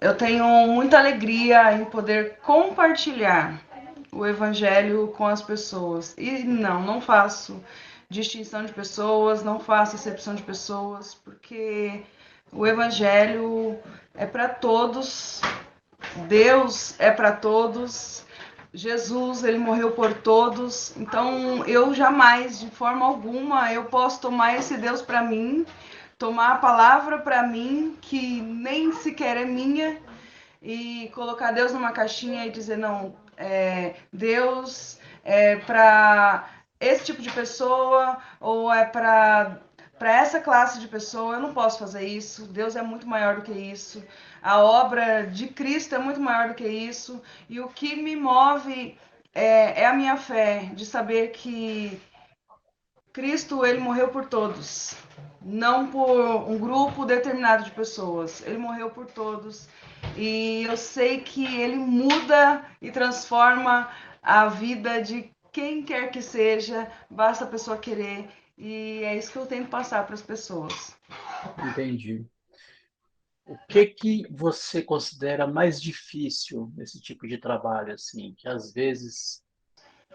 eu 0.00 0.16
tenho 0.16 0.46
muita 0.66 0.98
alegria 0.98 1.74
em 1.74 1.84
poder 1.84 2.38
compartilhar 2.42 3.60
o 4.10 4.26
evangelho 4.26 5.08
com 5.16 5.26
as 5.26 5.42
pessoas. 5.42 6.14
E 6.16 6.42
não, 6.42 6.82
não 6.82 7.00
faço 7.00 7.62
distinção 8.08 8.64
de 8.64 8.72
pessoas, 8.72 9.44
não 9.44 9.60
faço 9.60 9.96
exceção 9.96 10.34
de 10.34 10.42
pessoas, 10.42 11.14
porque 11.14 12.02
o 12.50 12.66
evangelho 12.66 13.78
é 14.14 14.24
para 14.24 14.48
todos. 14.48 15.40
Deus 16.26 16.98
é 16.98 17.10
para 17.10 17.32
todos. 17.32 18.24
Jesus, 18.72 19.44
ele 19.44 19.58
morreu 19.58 19.90
por 19.92 20.14
todos. 20.14 20.96
Então, 20.96 21.64
eu 21.66 21.92
jamais, 21.92 22.60
de 22.60 22.70
forma 22.70 23.04
alguma, 23.04 23.72
eu 23.72 23.84
posso 23.84 24.20
tomar 24.20 24.56
esse 24.56 24.76
Deus 24.76 25.02
para 25.02 25.22
mim 25.22 25.66
tomar 26.20 26.52
a 26.52 26.58
palavra 26.58 27.18
para 27.18 27.42
mim, 27.42 27.96
que 27.98 28.42
nem 28.42 28.92
sequer 28.92 29.38
é 29.38 29.44
minha, 29.46 29.98
e 30.62 31.10
colocar 31.14 31.50
Deus 31.50 31.72
numa 31.72 31.92
caixinha 31.92 32.46
e 32.46 32.50
dizer: 32.50 32.76
não, 32.76 33.16
é, 33.38 33.94
Deus 34.12 34.98
é 35.24 35.56
para 35.56 36.48
esse 36.78 37.06
tipo 37.06 37.22
de 37.22 37.30
pessoa, 37.32 38.18
ou 38.38 38.72
é 38.72 38.84
para 38.84 39.58
para 39.98 40.16
essa 40.16 40.40
classe 40.40 40.80
de 40.80 40.88
pessoa, 40.88 41.34
eu 41.34 41.40
não 41.40 41.52
posso 41.52 41.78
fazer 41.78 42.06
isso. 42.06 42.46
Deus 42.46 42.74
é 42.74 42.80
muito 42.80 43.06
maior 43.06 43.36
do 43.36 43.42
que 43.42 43.52
isso. 43.52 44.02
A 44.42 44.58
obra 44.58 45.26
de 45.26 45.48
Cristo 45.48 45.94
é 45.94 45.98
muito 45.98 46.18
maior 46.18 46.48
do 46.48 46.54
que 46.54 46.66
isso. 46.66 47.22
E 47.50 47.60
o 47.60 47.68
que 47.68 47.96
me 47.96 48.16
move 48.16 48.96
é, 49.34 49.82
é 49.82 49.86
a 49.86 49.92
minha 49.92 50.16
fé 50.16 50.70
de 50.72 50.86
saber 50.86 51.32
que 51.32 52.00
Cristo 53.12 53.66
ele 53.66 53.78
morreu 53.78 54.08
por 54.08 54.24
todos 54.24 54.96
não 55.42 55.90
por 55.90 56.48
um 56.48 56.58
grupo 56.58 57.04
determinado 57.04 57.64
de 57.64 57.70
pessoas. 57.70 58.42
Ele 58.46 58.58
morreu 58.58 58.90
por 58.90 59.06
todos. 59.06 59.68
E 60.16 60.64
eu 60.64 60.76
sei 60.76 61.20
que 61.20 61.44
ele 61.56 61.76
muda 61.76 62.64
e 62.80 62.90
transforma 62.90 63.90
a 64.22 64.46
vida 64.48 65.00
de 65.02 65.30
quem 65.52 65.82
quer 65.82 66.10
que 66.10 66.22
seja, 66.22 66.90
basta 67.10 67.44
a 67.44 67.48
pessoa 67.48 67.78
querer. 67.78 68.28
E 68.56 69.02
é 69.04 69.16
isso 69.16 69.32
que 69.32 69.38
eu 69.38 69.46
tento 69.46 69.68
passar 69.68 70.04
para 70.04 70.14
as 70.14 70.22
pessoas. 70.22 70.96
Entendi. 71.70 72.24
O 73.46 73.56
que 73.68 73.86
que 73.86 74.26
você 74.30 74.82
considera 74.82 75.46
mais 75.46 75.80
difícil 75.80 76.70
nesse 76.76 77.00
tipo 77.00 77.26
de 77.26 77.38
trabalho 77.38 77.94
assim, 77.94 78.34
que 78.36 78.46
às 78.46 78.72
vezes 78.72 79.42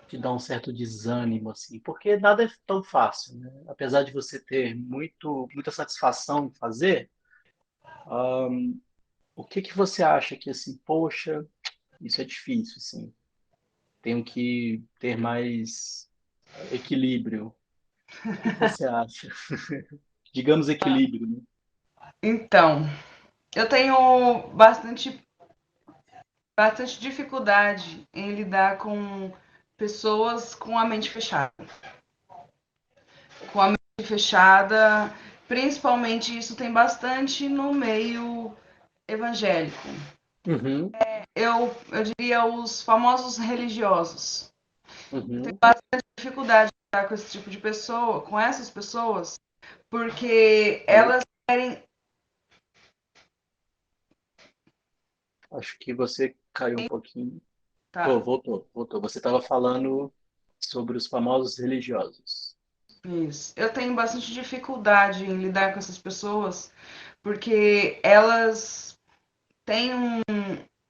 te 0.08 0.18
dá 0.18 0.32
um 0.32 0.40
certo 0.40 0.72
desânimo, 0.72 1.50
assim, 1.52 1.80
porque 1.80 2.18
nada 2.18 2.44
é 2.44 2.50
tão 2.66 2.84
fácil, 2.84 3.38
né? 3.38 3.52
Apesar 3.68 4.04
de 4.04 4.12
você 4.12 4.40
ter 4.40 4.76
muito, 4.76 5.48
muita 5.54 5.72
satisfação 5.72 6.46
em 6.46 6.54
fazer, 6.54 7.10
um, 8.08 8.80
o 9.36 9.44
que 9.44 9.62
que 9.62 9.76
você 9.76 10.04
acha 10.04 10.36
que, 10.36 10.50
assim, 10.50 10.78
poxa, 10.86 11.46
isso 12.00 12.22
é 12.22 12.24
difícil, 12.24 12.78
assim, 12.78 13.14
tenho 14.02 14.24
que 14.24 14.84
ter 15.00 15.18
mais 15.18 16.10
equilíbrio. 16.72 17.56
O 18.24 18.42
que 18.42 18.60
você 18.60 18.86
acha? 18.88 19.30
Digamos 20.34 20.70
equilíbrio, 20.70 21.28
né? 21.28 21.42
Então, 22.22 22.84
eu 23.56 23.68
tenho 23.68 24.48
bastante 24.50 25.24
bastante 26.58 27.00
dificuldade 27.00 28.08
em 28.14 28.34
lidar 28.34 28.78
com 28.78 29.32
pessoas 29.78 30.56
com 30.56 30.78
a 30.78 30.86
mente 30.86 31.10
fechada. 31.10 31.54
Com 33.52 33.62
a 33.62 33.68
mente 33.70 34.08
fechada, 34.08 35.14
principalmente 35.48 36.38
isso 36.38 36.56
tem 36.56 36.72
bastante 36.72 37.48
no 37.48 37.74
meio 37.74 38.56
evangélico. 39.08 39.88
Uhum. 40.48 40.92
É, 40.94 41.24
eu, 41.36 41.76
eu 41.92 42.04
diria 42.04 42.46
os 42.46 42.82
famosos 42.82 43.38
religiosos. 43.38 44.54
Uhum. 45.12 45.42
Tem 45.42 45.54
bastante 45.54 46.04
dificuldade 46.18 46.72
de 46.72 46.98
lidar 46.98 47.08
com 47.08 47.16
esse 47.16 47.32
tipo 47.32 47.50
de 47.50 47.58
pessoa, 47.58 48.22
com 48.22 48.40
essas 48.40 48.70
pessoas, 48.70 49.40
porque 49.90 50.84
elas 50.88 51.24
querem. 51.48 51.84
Acho 55.52 55.78
que 55.80 55.94
você 55.94 56.36
caiu 56.54 56.80
um 56.80 56.88
pouquinho. 56.88 57.42
Tá. 57.96 58.10
Oh, 58.10 58.20
voltou, 58.20 58.68
voltou. 58.74 59.00
Você 59.00 59.20
estava 59.20 59.42
falando 59.42 60.12
sobre 60.60 60.98
os 60.98 61.08
famosos 61.08 61.58
religiosos. 61.58 62.54
Isso. 63.06 63.54
Eu 63.56 63.72
tenho 63.72 63.96
bastante 63.96 64.34
dificuldade 64.34 65.24
em 65.24 65.38
lidar 65.38 65.72
com 65.72 65.80
essas 65.80 65.98
pessoas, 65.98 66.74
porque 67.24 67.98
elas 68.04 69.00
têm 69.66 69.94
um, 69.94 70.22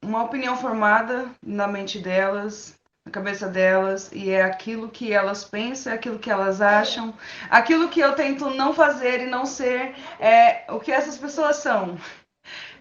uma 0.04 0.24
opinião 0.24 0.58
formada 0.58 1.30
na 1.44 1.68
mente 1.68 2.00
delas, 2.00 2.76
na 3.06 3.12
cabeça 3.12 3.48
delas, 3.48 4.12
e 4.12 4.32
é 4.32 4.42
aquilo 4.42 4.90
que 4.90 5.14
elas 5.14 5.44
pensam, 5.44 5.94
é 5.94 5.98
aquilo 5.98 6.18
que 6.18 6.32
elas 6.32 6.60
acham. 6.60 7.14
Aquilo 7.52 7.88
que 7.88 8.00
eu 8.00 8.16
tento 8.16 8.50
não 8.50 8.74
fazer 8.74 9.22
e 9.22 9.28
não 9.28 9.46
ser 9.46 9.94
é 10.20 10.66
o 10.74 10.80
que 10.80 10.92
essas 10.92 11.20
pessoas 11.20 11.58
são. 11.58 12.00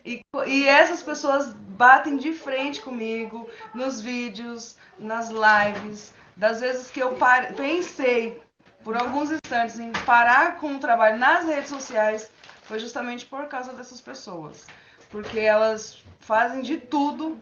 E, 0.05 0.21
e 0.47 0.67
essas 0.67 1.03
pessoas 1.03 1.55
batem 1.55 2.17
de 2.17 2.33
frente 2.33 2.81
comigo 2.81 3.49
nos 3.75 4.01
vídeos, 4.01 4.77
nas 4.99 5.31
lives, 5.31 6.13
das 6.37 6.61
vezes 6.61 6.91
que 6.91 7.01
eu 7.01 7.17
pensei 7.57 8.43
por 8.83 8.97
alguns 8.97 9.31
instantes 9.31 9.79
em 9.79 9.91
parar 10.05 10.59
com 10.59 10.75
o 10.75 10.79
trabalho 10.79 11.19
nas 11.19 11.47
redes 11.47 11.71
sociais, 11.71 12.31
foi 12.63 12.79
justamente 12.79 13.25
por 13.25 13.47
causa 13.47 13.73
dessas 13.73 14.01
pessoas. 14.01 14.67
Porque 15.11 15.41
elas 15.41 16.03
fazem 16.21 16.61
de 16.61 16.77
tudo 16.77 17.41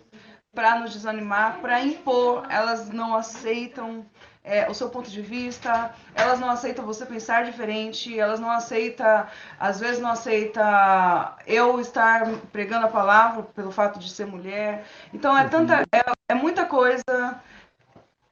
para 0.54 0.78
nos 0.78 0.92
desanimar, 0.92 1.61
para 1.61 1.81
impor, 1.81 2.47
elas 2.49 2.90
não 2.90 3.16
aceitam 3.16 4.07
é, 4.44 4.68
o 4.68 4.75
seu 4.75 4.90
ponto 4.90 5.08
de 5.11 5.22
vista, 5.22 5.94
elas 6.14 6.40
não 6.40 6.50
aceitam 6.50 6.84
você 6.84 7.06
pensar 7.06 7.44
diferente, 7.44 8.18
elas 8.18 8.40
não 8.40 8.50
aceitam, 8.50 9.26
às 9.58 9.78
vezes 9.78 10.00
não 10.00 10.11
aceita 10.11 11.37
eu 11.46 11.80
estar 11.80 12.26
pregando 12.50 12.87
a 12.87 12.90
palavra 12.90 13.44
pelo 13.44 13.70
fato 13.70 13.99
de 13.99 14.11
ser 14.11 14.26
mulher. 14.26 14.84
Então 15.14 15.37
é 15.37 15.49
tanta, 15.49 15.82
é, 15.92 16.02
é 16.28 16.34
muita 16.34 16.66
coisa. 16.66 17.40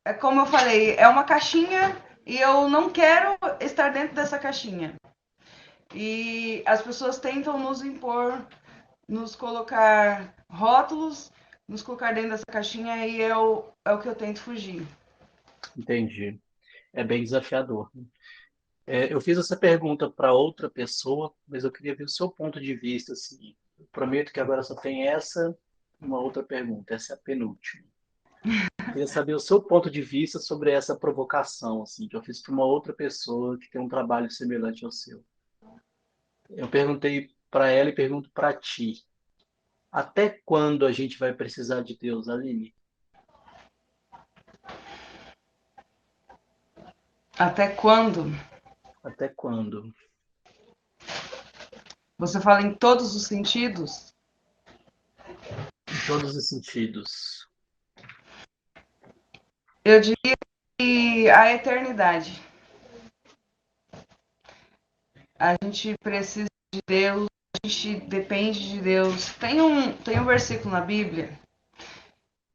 É 0.04 0.12
como 0.12 0.40
eu 0.40 0.46
falei, 0.46 0.96
é 0.96 1.06
uma 1.08 1.24
caixinha 1.24 1.96
e 2.26 2.38
eu 2.38 2.68
não 2.68 2.90
quero 2.90 3.36
estar 3.60 3.90
dentro 3.90 4.14
dessa 4.14 4.38
caixinha. 4.38 4.94
e 5.94 6.62
as 6.66 6.82
pessoas 6.82 7.18
tentam 7.18 7.58
nos 7.58 7.82
impor, 7.82 8.40
nos 9.08 9.34
colocar 9.36 10.34
rótulos, 10.48 11.32
nos 11.68 11.82
colocar 11.82 12.12
dentro 12.14 12.30
dessa 12.30 12.44
caixinha 12.50 13.06
e 13.06 13.20
o, 13.32 13.64
é 13.84 13.92
o 13.92 13.98
que 13.98 14.08
eu 14.08 14.14
tento 14.14 14.40
fugir. 14.40 14.86
Entendi. 15.76 16.40
É 16.92 17.04
bem 17.04 17.22
desafiador. 17.22 17.90
É, 18.86 19.12
eu 19.12 19.20
fiz 19.20 19.38
essa 19.38 19.56
pergunta 19.56 20.10
para 20.10 20.32
outra 20.32 20.68
pessoa, 20.68 21.32
mas 21.46 21.64
eu 21.64 21.70
queria 21.70 21.94
ver 21.94 22.04
o 22.04 22.08
seu 22.08 22.28
ponto 22.28 22.60
de 22.60 22.74
vista. 22.74 23.12
Assim. 23.12 23.54
Eu 23.78 23.86
prometo 23.92 24.32
que 24.32 24.40
agora 24.40 24.62
só 24.62 24.74
tem 24.74 25.06
essa 25.06 25.56
e 26.00 26.04
uma 26.04 26.20
outra 26.20 26.42
pergunta. 26.42 26.94
Essa 26.94 27.12
é 27.12 27.16
a 27.16 27.18
penúltima. 27.18 27.84
Queria 28.86 29.06
saber 29.06 29.34
o 29.34 29.40
seu 29.40 29.62
ponto 29.62 29.90
de 29.90 30.02
vista 30.02 30.38
sobre 30.38 30.70
essa 30.70 30.96
provocação, 30.96 31.82
assim, 31.82 32.08
que 32.08 32.16
eu 32.16 32.22
fiz 32.22 32.42
para 32.42 32.52
uma 32.52 32.64
outra 32.64 32.92
pessoa 32.92 33.58
que 33.58 33.70
tem 33.70 33.80
um 33.80 33.88
trabalho 33.88 34.30
semelhante 34.30 34.84
ao 34.84 34.90
seu. 34.90 35.22
Eu 36.48 36.68
perguntei 36.68 37.30
para 37.50 37.68
ela 37.68 37.90
e 37.90 37.94
pergunto 37.94 38.30
para 38.30 38.52
ti. 38.54 39.04
Até 39.92 40.40
quando 40.44 40.86
a 40.86 40.92
gente 40.92 41.18
vai 41.18 41.32
precisar 41.32 41.82
de 41.82 41.96
Deus, 41.96 42.28
Aline? 42.28 42.74
Até 47.40 47.68
quando? 47.68 48.26
Até 49.02 49.26
quando? 49.30 49.94
Você 52.18 52.38
fala 52.38 52.60
em 52.60 52.74
todos 52.74 53.16
os 53.16 53.28
sentidos? 53.28 54.14
Em 55.88 56.06
todos 56.06 56.36
os 56.36 56.50
sentidos. 56.50 57.48
Eu 59.82 60.02
diria 60.02 60.36
que 60.78 61.30
a 61.30 61.54
eternidade. 61.54 62.42
A 65.38 65.56
gente 65.64 65.96
precisa 66.02 66.50
de 66.74 66.82
Deus, 66.86 67.26
a 67.54 67.66
gente 67.66 68.00
depende 68.00 68.68
de 68.68 68.82
Deus. 68.82 69.32
Tem 69.36 69.62
um, 69.62 69.96
tem 69.96 70.20
um 70.20 70.26
versículo 70.26 70.72
na 70.72 70.82
Bíblia 70.82 71.40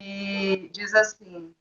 que 0.00 0.70
diz 0.72 0.94
assim: 0.94 1.52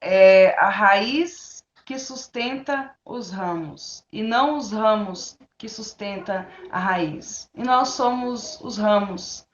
é, 0.00 0.56
a 0.60 0.68
raiz 0.68 1.57
que 1.88 1.98
sustenta 1.98 2.94
os 3.02 3.30
ramos, 3.30 4.04
e 4.12 4.22
não 4.22 4.58
os 4.58 4.72
ramos 4.72 5.38
que 5.56 5.70
sustenta 5.70 6.46
a 6.70 6.78
raiz. 6.78 7.48
E 7.54 7.62
nós 7.62 7.88
somos 7.88 8.60
os 8.60 8.76
ramos. 8.76 9.48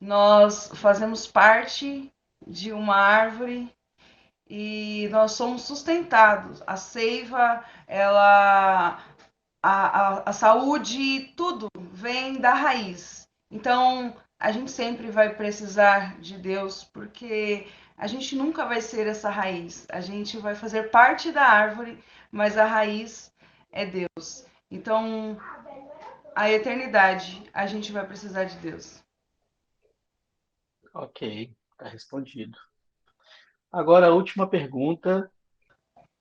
Nós 0.00 0.72
fazemos 0.74 1.28
parte 1.28 2.12
de 2.44 2.72
uma 2.72 2.96
árvore 2.96 3.72
e 4.48 5.08
nós 5.12 5.30
somos 5.30 5.62
sustentados. 5.62 6.60
A 6.66 6.74
seiva, 6.74 7.64
ela 7.86 8.98
a, 9.62 9.70
a, 9.72 10.30
a 10.30 10.32
saúde, 10.32 11.32
tudo 11.36 11.68
vem 11.92 12.40
da 12.40 12.52
raiz. 12.52 13.28
Então, 13.48 14.16
a 14.40 14.50
gente 14.50 14.72
sempre 14.72 15.08
vai 15.08 15.36
precisar 15.36 16.18
de 16.18 16.36
Deus, 16.36 16.82
porque 16.82 17.68
a 18.00 18.06
gente 18.06 18.34
nunca 18.34 18.64
vai 18.64 18.80
ser 18.80 19.06
essa 19.06 19.28
raiz. 19.28 19.86
A 19.90 20.00
gente 20.00 20.38
vai 20.38 20.54
fazer 20.54 20.90
parte 20.90 21.30
da 21.30 21.42
árvore, 21.42 22.02
mas 22.32 22.56
a 22.56 22.64
raiz 22.64 23.30
é 23.70 23.84
Deus. 23.84 24.46
Então, 24.70 25.36
a 26.34 26.50
eternidade, 26.50 27.42
a 27.52 27.66
gente 27.66 27.92
vai 27.92 28.06
precisar 28.06 28.44
de 28.44 28.56
Deus. 28.56 29.04
Ok, 30.94 31.54
está 31.72 31.90
respondido. 31.90 32.56
Agora 33.70 34.06
a 34.06 34.14
última 34.14 34.48
pergunta 34.48 35.30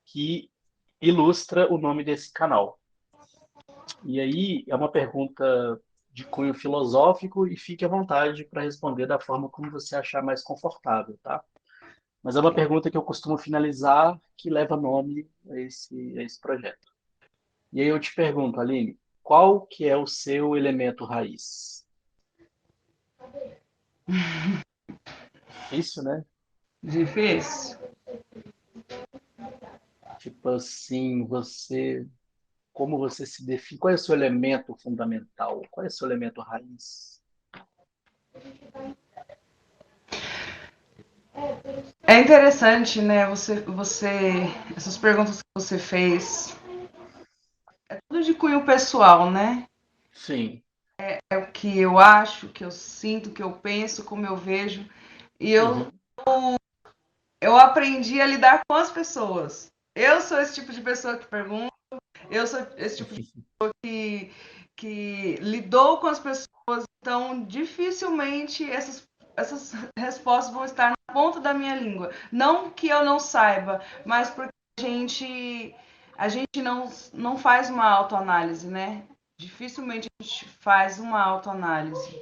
que 0.04 0.52
ilustra 1.02 1.72
o 1.74 1.78
nome 1.78 2.04
desse 2.04 2.34
canal. 2.34 2.78
E 4.04 4.20
aí 4.20 4.65
é 4.68 4.76
uma 4.76 4.92
pergunta 4.92 5.82
de 6.12 6.26
cunho 6.26 6.54
filosófico 6.54 7.48
e 7.48 7.56
fique 7.56 7.86
à 7.86 7.88
vontade 7.88 8.44
para 8.44 8.63
responder 8.63 9.06
da 9.06 9.18
forma 9.18 9.48
como 9.48 9.72
você 9.72 9.96
achar 9.96 10.22
mais 10.22 10.44
confortável, 10.44 11.18
tá? 11.24 11.42
Mas 12.22 12.36
é 12.36 12.40
uma 12.40 12.54
pergunta 12.54 12.92
que 12.92 12.98
eu 12.98 13.02
costumo 13.02 13.38
finalizar 13.38 14.20
que 14.36 14.50
leva 14.50 14.76
nome 14.76 15.30
a 15.50 15.60
esse, 15.60 16.18
a 16.18 16.24
esse 16.24 16.40
projeto. 16.40 16.88
E 17.72 17.82
aí 17.82 17.88
eu 17.88 18.00
te 18.00 18.14
pergunto, 18.14 18.60
Aline, 18.60 18.98
qual 19.24 19.66
que 19.68 19.88
é 19.88 19.96
o 19.96 20.08
seu 20.08 20.58
elemento 20.58 21.06
raiz? 21.06 21.86
Difícil, 25.70 26.04
né? 26.04 26.26
Difícil. 26.82 27.78
Tipo 30.18 30.50
assim, 30.50 31.26
você. 31.26 32.08
Como 32.74 32.98
você 32.98 33.26
se 33.26 33.46
define? 33.46 33.80
Qual 33.80 33.92
é 33.92 33.96
o 33.96 33.98
seu 33.98 34.16
elemento 34.16 34.76
fundamental? 34.76 35.62
Qual 35.70 35.84
é 35.86 35.88
o 35.88 35.92
seu 35.92 36.08
elemento 36.08 36.42
raiz? 36.42 37.22
É 42.04 42.20
interessante, 42.20 43.02
né? 43.02 43.28
Você, 43.28 43.62
você, 43.62 44.34
essas 44.76 44.98
perguntas 44.98 45.38
que 45.38 45.48
você 45.56 45.78
fez, 45.78 46.56
é 47.88 48.00
tudo 48.08 48.24
de 48.24 48.34
cunho 48.34 48.65
pessoal, 48.65 49.30
né? 49.30 49.68
Sim. 50.12 50.62
É, 51.00 51.20
é 51.30 51.38
o 51.38 51.52
que 51.52 51.80
eu 51.80 51.98
acho, 51.98 52.48
o 52.48 52.50
que 52.50 52.63
eu 52.63 52.72
sinto, 52.72 53.30
o 53.30 53.34
que 53.34 53.44
eu 53.44 53.52
penso, 53.52 54.04
como 54.04 54.26
eu 54.26 54.36
vejo. 54.36 54.88
E 55.39 55.52
eu, 55.52 55.92
uhum. 56.28 56.56
eu 57.42 57.56
aprendi 57.56 58.20
a 58.20 58.26
lidar 58.26 58.62
com 58.68 58.76
as 58.76 58.92
pessoas. 58.92 59.72
Eu 59.96 60.22
sou 60.22 60.42
esse 60.42 60.56
tipo 60.56 60.74
de 60.74 60.82
pessoa 60.82 61.18
que 61.18 61.28
pergunta, 61.28 61.74
eu 62.30 62.46
sou 62.46 62.60
esse 62.78 62.98
tipo 62.98 63.13
de 63.13 63.24
pessoa 63.32 63.72
que, 63.84 64.32
que 64.76 65.36
lidou 65.42 65.98
com 66.00 66.08
as 66.08 66.20
pessoas, 66.20 66.84
então 67.02 67.44
dificilmente 67.46 68.70
essas 68.70 69.08
essas 69.36 69.74
respostas 69.98 70.54
vão 70.54 70.65
estar 70.65 70.92
na 70.92 71.13
ponta 71.13 71.39
da 71.39 71.54
minha 71.54 71.76
língua. 71.76 72.12
Não 72.32 72.70
que 72.70 72.88
eu 72.88 73.04
não 73.04 73.20
saiba, 73.20 73.82
mas 74.06 74.30
porque 74.30 74.52
a 74.78 74.82
gente, 74.82 75.76
a 76.18 76.28
gente 76.28 76.62
não, 76.62 76.92
não 77.13 77.38
faz 77.38 77.70
uma 77.70 77.89
autoanálise, 77.89 78.68
né? 78.68 79.04
Dificilmente 79.38 80.08
a 80.20 80.24
gente 80.24 80.48
faz 80.48 81.00
uma 81.00 81.22
autoanálise. 81.22 82.22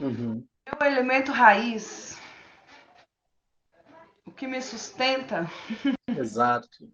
Uhum. 0.00 0.46
O 0.80 0.84
elemento 0.84 1.32
raiz, 1.32 2.20
o 4.24 4.30
que 4.30 4.46
me 4.46 4.60
sustenta. 4.62 5.46
Exato. 6.16 6.90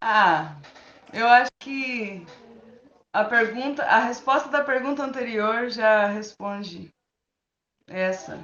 ah, 0.00 0.56
eu 1.12 1.28
acho 1.28 1.50
que 1.60 2.26
a 3.12 3.24
pergunta, 3.24 3.84
a 3.84 4.00
resposta 4.00 4.48
da 4.48 4.64
pergunta 4.64 5.04
anterior 5.04 5.70
já 5.70 6.08
responde 6.08 6.93
essa. 7.86 8.38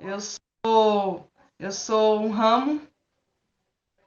Eu 0.00 0.18
sou 0.20 1.28
eu 1.58 1.72
sou 1.72 2.20
um 2.20 2.30
ramo 2.30 2.80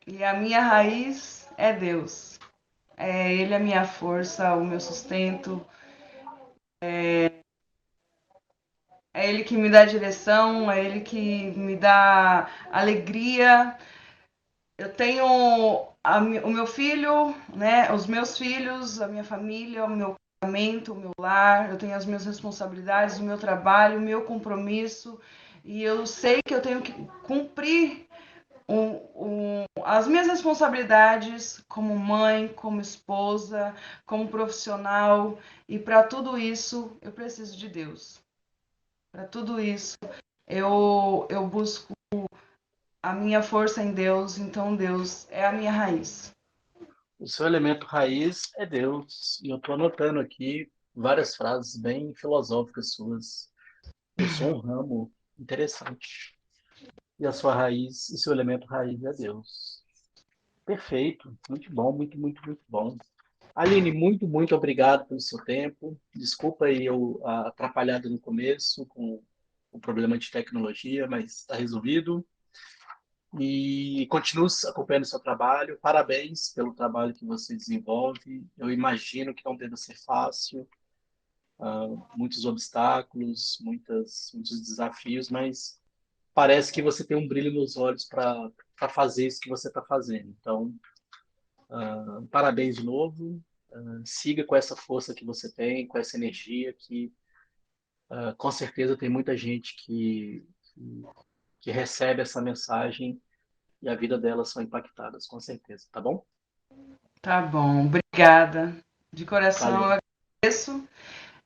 e 0.08 0.24
a 0.24 0.34
minha 0.34 0.62
raiz 0.62 1.50
é 1.58 1.74
Deus. 1.74 2.40
É 2.96 3.34
ele 3.34 3.54
a 3.54 3.60
minha 3.60 3.86
força, 3.86 4.56
o 4.56 4.64
meu 4.64 4.80
sustento. 4.80 5.66
É, 6.82 7.32
é 9.14 9.30
ele 9.30 9.44
que 9.44 9.58
me 9.58 9.70
dá 9.70 9.84
direção, 9.84 10.72
é 10.72 10.84
ele 10.84 11.02
que 11.02 11.52
me 11.52 11.76
dá 11.76 12.50
alegria. 12.72 13.78
Eu 14.78 14.94
tenho 14.94 15.88
a, 16.04 16.20
o 16.20 16.50
meu 16.50 16.66
filho, 16.66 17.36
né, 17.54 17.92
os 17.92 18.08
meus 18.08 18.38
filhos, 18.38 19.02
a 19.02 19.08
minha 19.08 19.24
família, 19.26 19.84
o 19.84 19.90
meu 19.90 20.16
o 20.44 20.96
meu 20.96 21.12
lar, 21.20 21.70
eu 21.70 21.78
tenho 21.78 21.96
as 21.96 22.04
minhas 22.04 22.26
responsabilidades, 22.26 23.20
o 23.20 23.24
meu 23.24 23.38
trabalho, 23.38 24.00
o 24.00 24.02
meu 24.02 24.24
compromisso, 24.24 25.20
e 25.64 25.84
eu 25.84 26.08
sei 26.08 26.42
que 26.42 26.54
eu 26.54 26.62
tenho 26.62 26.82
que 26.82 26.92
cumprir 27.24 28.08
um, 28.68 28.96
um, 29.16 29.66
as 29.84 30.08
minhas 30.08 30.26
responsabilidades 30.26 31.64
como 31.70 31.96
mãe, 31.96 32.48
como 32.48 32.82
esposa, 32.82 33.76
como 34.04 34.30
profissional, 34.30 35.38
e 35.70 35.78
para 35.78 36.02
tudo 36.02 36.40
isso 36.40 36.98
eu 37.04 37.12
preciso 37.12 37.56
de 37.56 37.70
Deus. 37.70 38.20
Para 39.12 39.26
tudo 39.26 39.62
isso 39.62 39.96
eu, 40.48 41.28
eu 41.30 41.46
busco 41.46 41.94
a 43.04 43.14
minha 43.14 43.44
força 43.44 43.84
em 43.84 43.94
Deus, 43.94 44.40
então 44.40 44.76
Deus 44.76 45.28
é 45.30 45.46
a 45.46 45.52
minha 45.52 45.72
raiz. 45.72 46.34
O 47.22 47.28
seu 47.28 47.46
elemento 47.46 47.86
raiz 47.86 48.50
é 48.58 48.66
Deus. 48.66 49.40
E 49.44 49.52
eu 49.52 49.58
estou 49.58 49.76
anotando 49.76 50.20
aqui 50.20 50.68
várias 50.96 51.36
frases 51.36 51.80
bem 51.80 52.16
filosóficas 52.16 52.94
suas. 52.96 53.48
Eu 54.18 54.28
sou 54.28 54.56
um 54.56 54.60
ramo 54.60 55.14
interessante. 55.38 56.36
E 57.20 57.28
a 57.28 57.32
sua 57.32 57.54
raiz, 57.54 58.10
o 58.10 58.18
seu 58.18 58.34
elemento 58.34 58.66
raiz 58.66 59.04
é 59.04 59.14
Deus. 59.14 59.84
Perfeito. 60.66 61.38
Muito 61.48 61.72
bom, 61.72 61.92
muito, 61.92 62.18
muito, 62.18 62.42
muito 62.44 62.64
bom. 62.68 62.98
Aline, 63.54 63.92
muito, 63.92 64.28
muito 64.28 64.56
obrigado 64.56 65.06
pelo 65.06 65.20
seu 65.20 65.38
tempo. 65.46 65.96
Desculpa 66.16 66.66
aí 66.66 66.88
eu 66.88 67.22
atrapalhado 67.24 68.10
no 68.10 68.18
começo 68.18 68.84
com 68.88 69.22
o 69.72 69.80
problema 69.80 70.18
de 70.18 70.32
tecnologia, 70.32 71.08
mas 71.08 71.42
está 71.42 71.56
resolvido. 71.56 72.26
E 73.40 74.06
continue 74.08 74.48
acompanhando 74.68 75.04
o 75.04 75.08
seu 75.08 75.20
trabalho. 75.20 75.80
Parabéns 75.82 76.50
pelo 76.50 76.74
trabalho 76.74 77.14
que 77.14 77.26
você 77.26 77.56
desenvolve. 77.56 78.46
Eu 78.58 78.70
imagino 78.70 79.34
que 79.34 79.46
não 79.46 79.56
deve 79.56 79.78
ser 79.78 79.98
fácil, 80.04 80.68
uh, 81.58 82.06
muitos 82.18 82.44
obstáculos, 82.46 83.58
muitas, 83.62 84.32
muitos 84.34 84.60
desafios, 84.62 85.30
mas 85.30 85.80
parece 86.34 86.74
que 86.74 86.82
você 86.82 87.06
tem 87.06 87.16
um 87.16 87.28
brilho 87.28 87.54
nos 87.54 87.78
olhos 87.78 88.04
para 88.04 88.52
fazer 88.90 89.28
isso 89.28 89.40
que 89.40 89.50
você 89.50 89.70
está 89.70 89.82
fazendo. 89.82 90.36
Então, 90.40 90.76
uh, 91.70 92.28
parabéns 92.28 92.76
de 92.76 92.84
novo. 92.84 93.42
Uh, 93.72 94.02
siga 94.04 94.44
com 94.44 94.58
essa 94.58 94.76
força 94.76 95.14
que 95.14 95.24
você 95.24 95.50
tem, 95.50 95.88
com 95.88 95.98
essa 95.98 96.18
energia 96.18 96.74
que 96.74 97.14
com 98.38 98.52
certeza 98.52 98.98
tem 98.98 99.08
muita 99.08 99.38
gente 99.38 99.74
que, 99.78 100.46
que 100.62 101.02
que 101.62 101.72
recebe 101.72 102.22
essa 102.22 102.42
mensagem 102.42 103.22
e 103.82 103.88
a 103.88 103.96
vida 103.96 104.18
delas 104.18 104.50
são 104.50 104.62
impactadas, 104.62 105.28
com 105.28 105.40
certeza, 105.40 105.88
tá 105.92 106.02
bom? 106.02 106.26
Tá 107.22 107.42
bom, 107.42 107.86
obrigada. 107.86 108.76
De 109.14 109.26
coração 109.26 109.72
Valeu. 109.72 109.88
eu 109.88 110.00
agradeço 110.44 110.88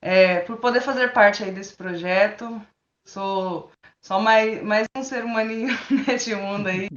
é, 0.01 0.39
por 0.41 0.57
poder 0.57 0.81
fazer 0.81 1.11
parte 1.13 1.43
aí 1.43 1.51
desse 1.51 1.75
projeto. 1.75 2.61
Sou 3.03 3.71
só 4.01 4.19
mais, 4.19 4.63
mais 4.63 4.87
um 4.95 5.03
ser 5.03 5.23
humaninho 5.23 5.75
neste 6.07 6.33
mundo 6.35 6.67
aí, 6.67 6.89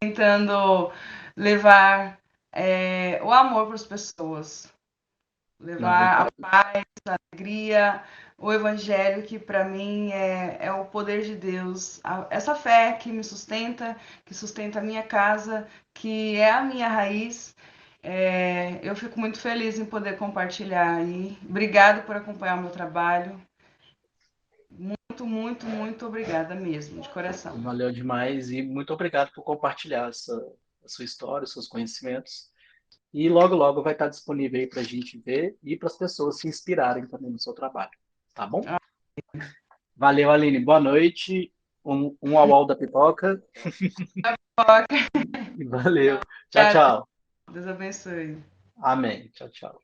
tentando 0.00 0.90
levar 1.36 2.18
é, 2.52 3.20
o 3.22 3.32
amor 3.32 3.66
para 3.66 3.74
as 3.74 3.86
pessoas, 3.86 4.72
levar 5.60 6.20
Não, 6.20 6.26
a 6.26 6.50
paz, 6.50 6.84
a 7.08 7.16
alegria, 7.32 8.04
o 8.44 8.52
Evangelho, 8.52 9.22
que 9.22 9.38
para 9.38 9.64
mim 9.64 10.12
é, 10.12 10.58
é 10.60 10.70
o 10.70 10.84
poder 10.84 11.22
de 11.22 11.34
Deus, 11.34 11.98
essa 12.28 12.54
fé 12.54 12.92
que 12.92 13.10
me 13.10 13.24
sustenta, 13.24 13.96
que 14.22 14.34
sustenta 14.34 14.80
a 14.80 14.82
minha 14.82 15.02
casa, 15.02 15.66
que 15.94 16.36
é 16.36 16.50
a 16.50 16.62
minha 16.62 16.86
raiz. 16.86 17.56
É, 18.02 18.80
eu 18.82 18.94
fico 18.94 19.18
muito 19.18 19.38
feliz 19.38 19.78
em 19.78 19.86
poder 19.86 20.18
compartilhar 20.18 20.96
aí. 20.96 21.38
Obrigado 21.48 22.04
por 22.04 22.16
acompanhar 22.16 22.58
o 22.58 22.60
meu 22.60 22.70
trabalho. 22.70 23.40
Muito, 24.70 25.24
muito, 25.24 25.64
muito 25.64 26.04
obrigada 26.04 26.54
mesmo, 26.54 27.00
de 27.00 27.08
coração. 27.08 27.58
Valeu 27.62 27.90
demais 27.90 28.50
e 28.50 28.60
muito 28.60 28.92
obrigado 28.92 29.32
por 29.32 29.42
compartilhar 29.42 30.10
essa, 30.10 30.36
a 30.84 30.88
sua 30.88 31.06
história, 31.06 31.44
os 31.44 31.52
seus 31.54 31.66
conhecimentos. 31.66 32.50
E 33.10 33.26
logo, 33.26 33.54
logo 33.54 33.82
vai 33.82 33.94
estar 33.94 34.08
disponível 34.08 34.60
aí 34.60 34.66
para 34.66 34.80
a 34.80 34.84
gente 34.84 35.16
ver 35.16 35.56
e 35.62 35.78
para 35.78 35.88
as 35.88 35.96
pessoas 35.96 36.40
se 36.40 36.46
inspirarem 36.46 37.06
também 37.06 37.30
no 37.30 37.38
seu 37.38 37.54
trabalho. 37.54 38.03
Tá 38.34 38.46
bom? 38.46 38.62
Ah. 38.66 38.80
Valeu, 39.96 40.30
Aline. 40.30 40.58
Boa 40.58 40.80
noite. 40.80 41.52
Um, 41.84 42.16
um 42.20 42.36
au, 42.36 42.52
au 42.52 42.66
da 42.66 42.74
pipoca. 42.74 43.40
Valeu. 45.68 46.18
Tchau, 46.50 46.72
tchau. 46.72 47.08
Deus 47.52 47.68
abençoe. 47.68 48.42
Amém. 48.82 49.28
Tchau, 49.28 49.48
tchau. 49.50 49.80